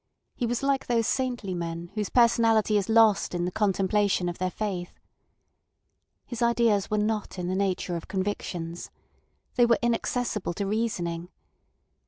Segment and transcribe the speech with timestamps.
[0.33, 4.49] He was like those saintly men whose personality is lost in the contemplation of their
[4.49, 4.99] faith.
[6.25, 8.89] His ideas were not in the nature of convictions.
[9.57, 11.29] They were inaccessible to reasoning.